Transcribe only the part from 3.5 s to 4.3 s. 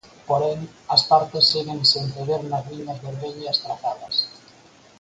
trazadas.